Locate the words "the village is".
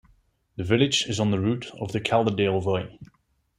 0.55-1.19